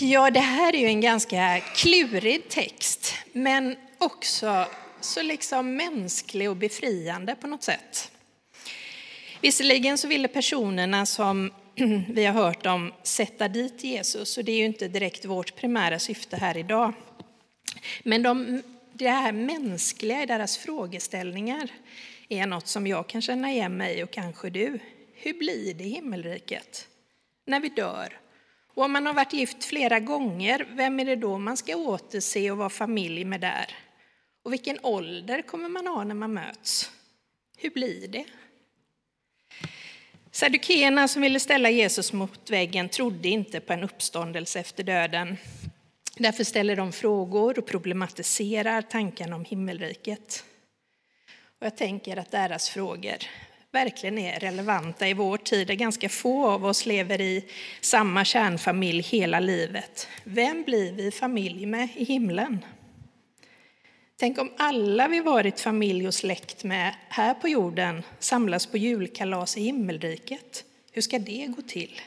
[0.00, 4.66] Ja, det här är ju en ganska klurig text, men också
[5.00, 8.10] så liksom mänsklig och befriande på något sätt.
[9.40, 11.52] Visserligen så ville personerna som
[12.08, 15.98] vi har hört om sätta dit Jesus, och det är ju inte direkt vårt primära
[15.98, 16.92] syfte här idag.
[18.02, 18.62] Men de,
[18.92, 21.70] det här mänskliga i deras frågeställningar
[22.28, 24.78] är något som jag kan känna igen mig i och kanske du.
[25.14, 26.86] Hur blir det i himmelriket?
[27.46, 28.20] När vi dör?
[28.74, 32.50] Och om man har varit gift flera gånger, vem är det då man ska återse
[32.50, 33.76] och vara familj med där?
[34.42, 36.90] Och vilken ålder kommer man ha när man möts?
[37.56, 38.24] Hur blir det?
[40.30, 45.36] Saddukeerna som ville ställa Jesus mot väggen trodde inte på en uppståndelse efter döden.
[46.16, 50.44] Därför ställer de frågor och problematiserar tanken om himmelriket.
[51.58, 53.16] Och jag tänker att deras frågor
[53.72, 57.44] verkligen är relevanta i vår tid, där ganska få av oss lever i
[57.80, 60.08] samma kärnfamilj hela livet.
[60.24, 62.64] Vem blir vi familj med i himlen?
[64.16, 69.56] Tänk om alla vi varit familj och släkt med här på jorden samlas på julkalas
[69.56, 70.64] i himmelriket.
[70.92, 72.00] Hur ska det gå till?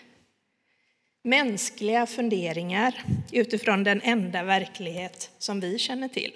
[1.24, 6.34] Mänskliga funderingar utifrån den enda verklighet som vi känner till.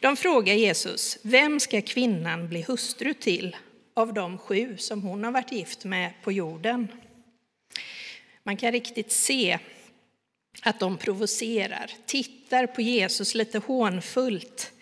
[0.00, 3.56] De frågar Jesus, vem ska kvinnan bli hustru till
[3.94, 6.88] av de sju som hon har varit gift med på jorden?
[8.42, 9.58] Man kan riktigt se
[10.62, 14.72] att de provocerar, tittar på Jesus lite hånfullt.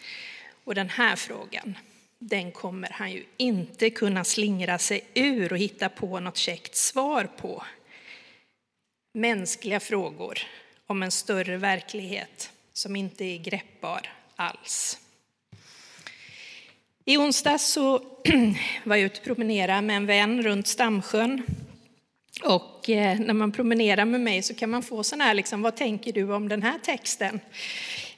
[0.65, 1.79] Och den här frågan,
[2.19, 7.25] den kommer han ju inte kunna slingra sig ur och hitta på något käckt svar
[7.25, 7.65] på.
[9.15, 10.39] Mänskliga frågor
[10.87, 14.99] om en större verklighet som inte är greppbar alls.
[17.09, 17.99] I onsdags så
[18.85, 21.43] var jag ute och promenerade med en vän runt Stamsjön
[22.43, 25.77] och eh, när man promenerar med mig så kan man få sån här, liksom, vad
[25.77, 27.41] tänker du om den här texten?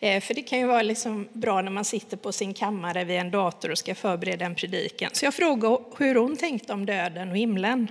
[0.00, 3.16] Eh, för det kan ju vara liksom bra när man sitter på sin kammare vid
[3.16, 5.10] en dator och ska förbereda en predikan.
[5.12, 7.88] Så jag frågade hur hon tänkte om döden och himlen.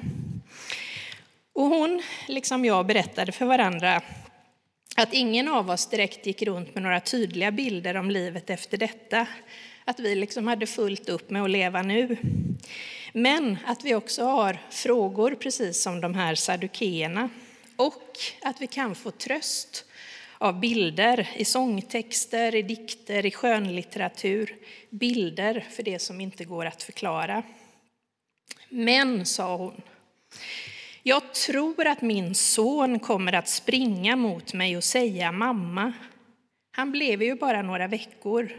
[1.53, 4.01] Och hon, liksom jag, berättade för varandra
[4.95, 9.27] att ingen av oss direkt gick runt med några tydliga bilder om livet efter detta.
[9.89, 12.17] Att vi liksom hade fullt upp med att leva nu.
[13.13, 17.29] Men att vi också har frågor, precis som de här saddukeerna.
[17.75, 18.03] Och
[18.41, 19.85] att vi kan få tröst
[20.37, 24.55] av bilder i sångtexter, i dikter, i skönlitteratur.
[24.89, 27.43] Bilder för det som inte går att förklara.
[28.69, 29.81] Men, sa hon,
[31.03, 35.93] jag tror att min son kommer att springa mot mig och säga mamma.
[36.71, 38.51] Han blev ju bara några veckor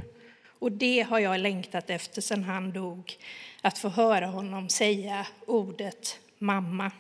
[0.61, 3.17] och det har jag längtat efter sedan han dog
[3.63, 6.93] att få höra honom säga ordet mamma.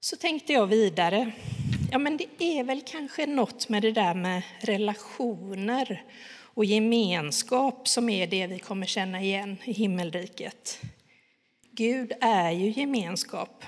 [0.00, 1.32] Så tänkte jag vidare.
[1.90, 6.04] Ja, men det är väl kanske något med det där med relationer
[6.54, 10.80] och gemenskap som är det vi kommer känna igen i himmelriket.
[11.70, 13.64] Gud är ju gemenskap.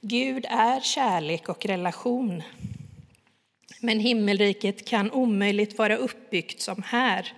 [0.00, 2.42] Gud är kärlek och relation.
[3.84, 7.32] Men himmelriket kan omöjligt vara uppbyggt som här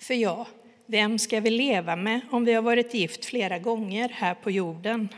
[0.00, 0.46] för ja,
[0.86, 5.08] vem ska vi leva med om vi har varit gift flera gånger här på jorden?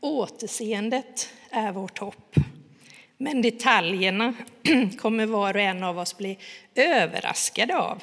[0.00, 2.36] Återseendet är vårt hopp.
[3.16, 4.34] Men detaljerna
[4.98, 6.38] kommer var och en av oss bli
[6.74, 8.02] överraskade av.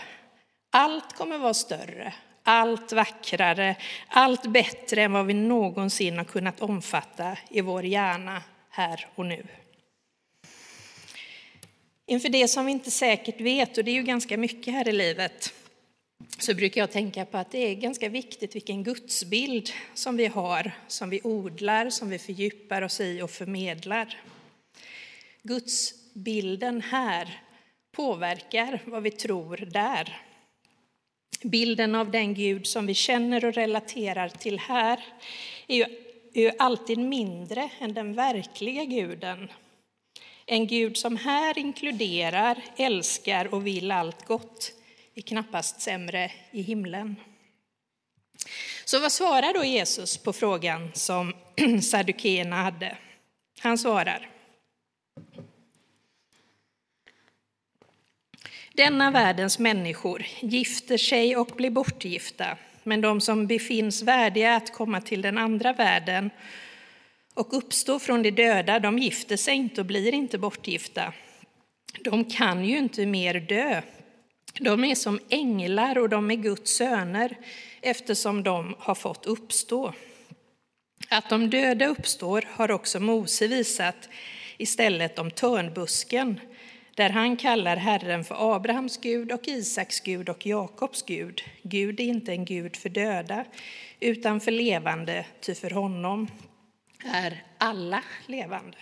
[0.71, 2.13] Allt kommer vara större,
[2.43, 3.75] allt vackrare,
[4.07, 9.45] allt bättre än vad vi någonsin har kunnat omfatta i vår hjärna här och nu.
[12.09, 14.91] Inför det som vi inte säkert vet, och det är ju ganska mycket här i
[14.91, 15.53] livet,
[16.37, 20.71] så brukar jag tänka på att det är ganska viktigt vilken gudsbild som vi har,
[20.87, 24.21] som vi odlar, som vi fördjupar oss i och förmedlar.
[25.43, 27.41] Gudsbilden här
[27.91, 30.21] påverkar vad vi tror där.
[31.43, 35.05] Bilden av den Gud som vi känner och relaterar till här
[35.67, 35.83] är ju,
[36.33, 39.47] är ju alltid mindre än den verkliga guden
[40.49, 44.71] en Gud som här inkluderar, älskar och vill allt gott
[45.15, 47.15] är knappast sämre i himlen.
[48.85, 51.33] Så vad svarar då Jesus på frågan som
[51.81, 52.97] saddukeerna hade?
[53.59, 54.29] Han svarar.
[58.73, 65.01] Denna världens människor gifter sig och blir bortgifta, men de som befinns värdiga att komma
[65.01, 66.29] till den andra världen
[67.37, 71.13] och uppstår från de döda, de gifter sig inte och blir inte bortgifta.
[71.99, 73.81] De kan ju inte mer dö.
[74.59, 77.37] De är som änglar och de är Guds söner
[77.81, 79.93] eftersom de har fått uppstå.
[81.09, 84.09] Att de döda uppstår har också Mose visat
[84.57, 86.39] istället om törnbusken,
[86.95, 91.41] där han kallar Herren för Abrahams Gud och Isaks Gud och Jakobs Gud.
[91.61, 93.45] Gud är inte en Gud för döda,
[93.99, 96.27] utan för levande, ty för honom
[97.13, 98.77] är alla levande.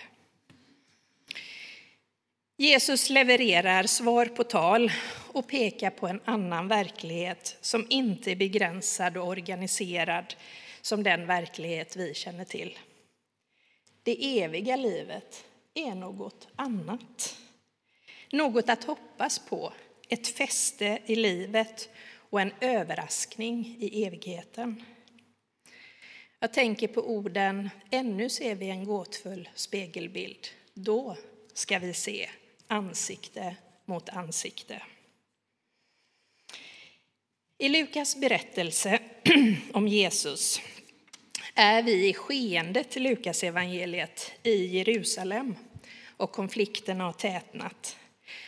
[2.58, 4.92] Jesus levererar svar på tal
[5.34, 10.36] och pekar på en annan verklighet som inte är begränsad och organiserad
[10.82, 12.80] som den verklighet vi känner till.
[14.04, 17.38] Det eviga livet är något annat.
[18.32, 19.74] Något att hoppas på,
[20.10, 21.90] ett fäste i livet
[22.30, 24.84] och en överraskning i evigheten.
[26.40, 30.48] Jag tänker på orden ännu ser vi en gåtfull spegelbild.
[30.74, 31.18] Då
[31.54, 32.30] ska vi se
[32.68, 33.56] ansikte
[33.86, 34.82] mot ansikte.
[37.58, 39.00] I Lukas berättelse
[39.74, 40.62] om Jesus
[41.56, 45.56] är vi i skeendet i Lukas evangeliet i Jerusalem
[46.18, 47.98] och konflikten har tätnat.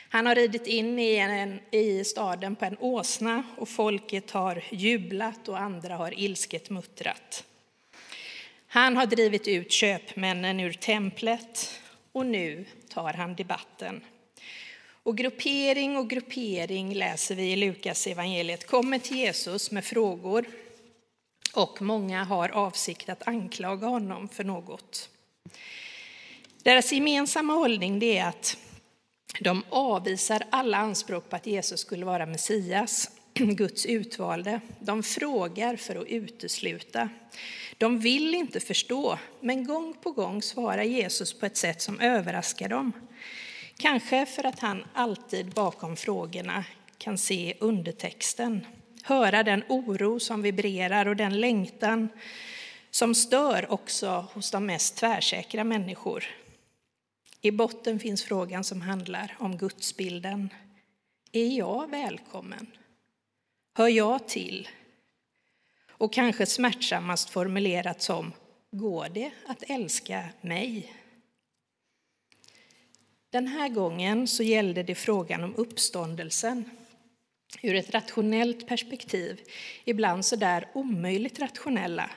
[0.10, 5.48] Han har ridit in i, en, i staden på en åsna och folket har jublat
[5.48, 7.44] och andra har ilsket muttrat.
[8.68, 11.82] Han har drivit ut köpmännen ur templet
[12.12, 14.02] och nu tar han debatten.
[15.04, 20.46] Och gruppering och gruppering läser vi i Lukas evangeliet kommer till Jesus med frågor
[21.54, 25.10] och många har avsikt att anklaga honom för något.
[26.64, 28.58] Deras gemensamma hållning är att
[29.40, 34.62] de avvisar alla anspråk på att Jesus skulle vara Messias, Guds utvalde.
[34.80, 37.10] De frågar för att utesluta.
[37.78, 42.70] De vill inte förstå, men gång på gång svarar Jesus på ett sätt som överraskar
[42.70, 42.92] dem.
[43.78, 46.66] Kanske för att han alltid bakom frågorna
[46.98, 48.66] kan se undertexten,
[49.04, 52.10] höra den oro som vibrerar och den längtan
[52.92, 56.24] som stör också hos de mest tvärsäkra människor.
[57.42, 60.50] I botten finns frågan som handlar om gudsbilden.
[61.32, 62.68] Är jag välkommen?
[63.74, 64.68] Hör jag till?
[65.98, 68.34] Och kanske smärtsammast formulerat som
[68.72, 70.94] Går det att älska mig?
[73.30, 76.70] Den här gången så gällde det frågan om uppståndelsen
[77.62, 79.42] ur ett rationellt perspektiv,
[79.86, 82.10] ibland så där omöjligt rationella.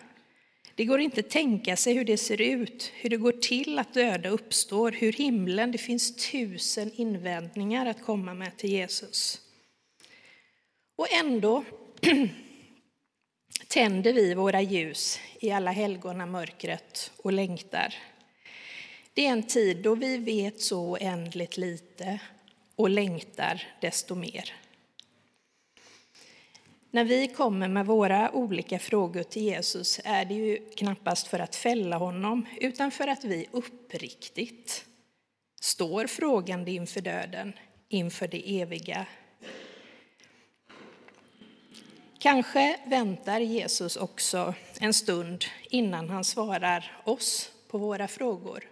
[0.74, 3.94] Det går inte att tänka sig hur det ser ut, hur det går till att
[3.94, 9.40] döda uppstår, hur himlen, det finns tusen invändningar att komma med till Jesus.
[10.96, 11.64] Och ändå
[13.70, 17.94] tänder vi våra ljus i alla helgona mörkret och längtar.
[19.14, 22.18] Det är en tid då vi vet så oändligt lite
[22.76, 24.54] och längtar desto mer.
[26.90, 31.56] När vi kommer med våra olika frågor till Jesus är det ju knappast för att
[31.56, 34.84] fälla honom, utan för att vi uppriktigt
[35.60, 37.52] står frågande inför döden,
[37.88, 39.06] inför det eviga.
[42.20, 48.64] Kanske väntar Jesus också en stund innan han svarar oss på våra frågor.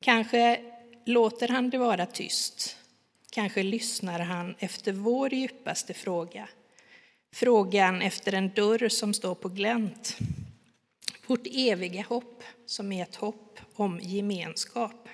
[0.00, 0.60] Kanske
[1.04, 2.76] låter han det vara tyst.
[3.30, 6.48] Kanske lyssnar han efter vår djupaste fråga.
[7.32, 10.18] Frågan efter en dörr som står på glänt.
[11.26, 15.08] Vårt eviga hopp som är ett hopp om gemenskap.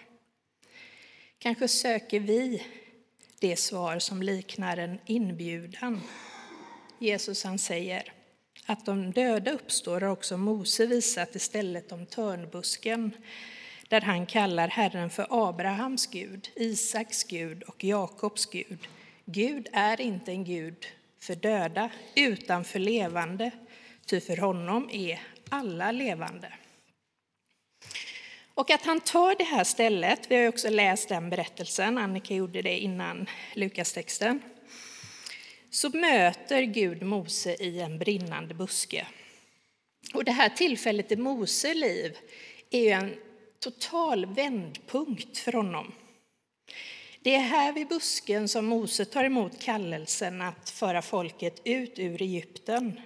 [1.39, 2.63] Kanske söker vi
[3.39, 6.01] det svar som liknar en inbjudan.
[7.03, 8.13] Jesus han säger
[8.67, 13.13] att de döda uppstår har också Mose visat istället om törnbusken
[13.89, 18.89] där han kallar Herren för Abrahams Gud, Isaks Gud och Jakobs Gud.
[19.25, 20.87] Gud är inte en Gud
[21.19, 23.51] för döda, utan för levande,
[24.07, 26.53] ty för honom är alla levande.
[28.55, 32.63] Och att han tar det här stället, vi har också läst den berättelsen, Annika gjorde
[32.63, 34.43] det innan Lukas-texten,
[35.73, 39.07] så möter Gud Mose i en brinnande buske.
[40.15, 42.17] Och det här tillfället i Mose liv
[42.71, 43.15] är ju en
[43.59, 45.93] total vändpunkt för honom.
[47.21, 52.23] Det är här vid busken som Mose tar emot kallelsen att föra folket ut ur
[52.23, 53.01] Egypten.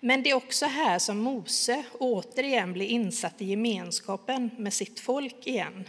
[0.00, 5.46] Men det är också här som Mose återigen blir insatt i gemenskapen med sitt folk
[5.46, 5.88] igen.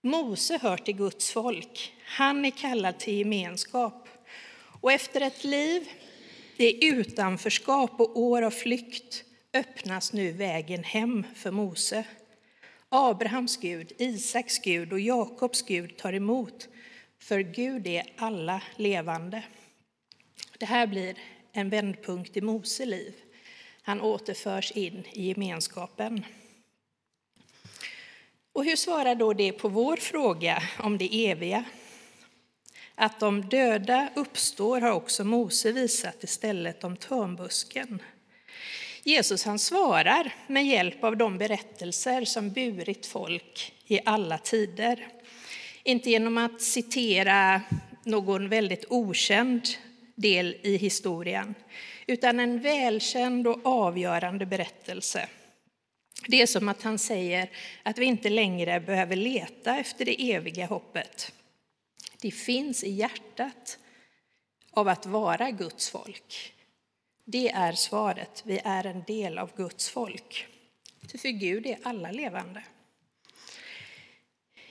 [0.00, 1.92] Mose hör till Guds folk.
[2.04, 4.08] Han är kallad till gemenskap.
[4.80, 5.88] Och efter ett liv
[6.56, 12.04] i utanförskap och år av flykt öppnas nu vägen hem för Mose.
[12.88, 16.68] Abrahams Gud, Isaks Gud och Jakobs Gud tar emot,
[17.18, 19.42] för Gud är alla levande.
[20.58, 21.18] Det här blir
[21.52, 23.14] en vändpunkt i Mose liv.
[23.82, 26.24] Han återförs in i gemenskapen.
[28.52, 31.64] Och hur svarar då det på vår fråga om det eviga?
[33.02, 38.02] Att de döda uppstår har också Mose visat istället om törnbusken.
[39.04, 45.08] Jesus han svarar med hjälp av de berättelser som burit folk i alla tider.
[45.84, 47.62] Inte genom att citera
[48.04, 49.62] någon väldigt okänd
[50.14, 51.54] del i historien,
[52.06, 55.28] utan en välkänd och avgörande berättelse.
[56.26, 57.50] Det är som att han säger
[57.82, 61.32] att vi inte längre behöver leta efter det eviga hoppet.
[62.22, 63.78] Det finns i hjärtat
[64.70, 66.54] av att vara Guds folk.
[67.24, 68.42] Det är svaret.
[68.46, 70.46] Vi är en del av Guds folk.
[71.18, 72.64] För Gud är alla levande.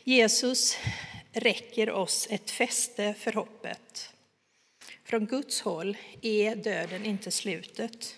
[0.04, 0.78] Jesus
[1.32, 4.14] räcker oss ett fäste för hoppet.
[5.04, 8.16] Från Guds håll är döden inte slutet.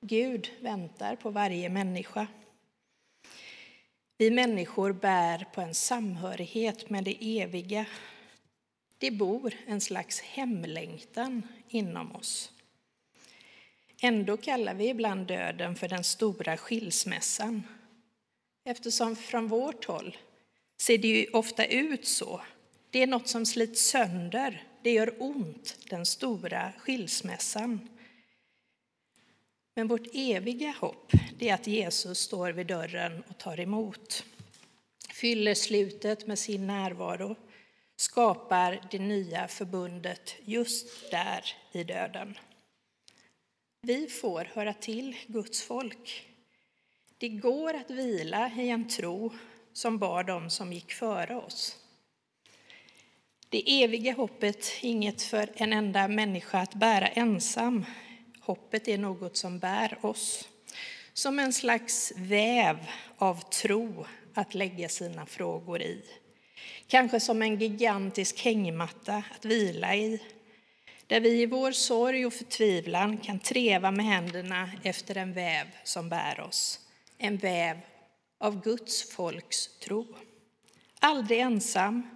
[0.00, 2.26] Gud väntar på varje människa.
[4.18, 7.86] Vi människor bär på en samhörighet med det eviga.
[8.98, 12.52] Det bor en slags hemlängtan inom oss.
[14.00, 17.62] Ändå kallar vi ibland döden för den stora skilsmässan.
[18.64, 20.16] Eftersom från vårt håll
[20.80, 22.40] ser det ju ofta ut så.
[22.90, 27.88] Det är något som slits sönder, det gör ont, den stora skilsmässan.
[29.74, 34.24] Men vårt eviga hopp är att Jesus står vid dörren och tar emot.
[35.10, 37.36] Fyller slutet med sin närvaro,
[38.00, 42.38] skapar det nya förbundet just där i döden.
[43.82, 46.26] Vi får höra till Guds folk.
[47.18, 49.32] Det går att vila i en tro
[49.72, 51.76] som bar dem som gick före oss.
[53.48, 57.84] Det eviga hoppet är inget för en enda människa att bära ensam.
[58.40, 60.48] Hoppet är något som bär oss.
[61.12, 62.78] Som en slags väv
[63.16, 66.04] av tro att lägga sina frågor i.
[66.86, 70.20] Kanske som en gigantisk hängmatta att vila i
[71.06, 76.08] där vi i vår sorg och förtvivlan kan treva med händerna efter en väv som
[76.08, 76.80] bär oss.
[77.18, 77.78] En väv
[78.38, 80.06] av Guds folks tro.
[81.00, 82.10] Aldrig ensam,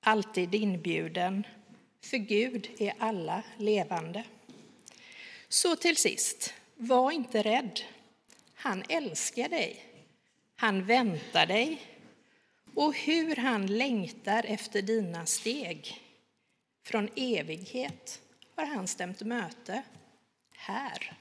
[0.00, 1.46] alltid inbjuden,
[2.04, 4.24] för Gud är alla levande.
[5.48, 7.80] Så till sist, var inte rädd.
[8.54, 9.84] Han älskar dig.
[10.56, 11.80] Han väntar dig.
[12.76, 16.00] Och hur han längtar efter dina steg.
[16.86, 18.22] Från evighet
[18.56, 19.82] har han stämt möte
[20.56, 21.12] här.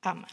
[0.00, 0.30] Amen.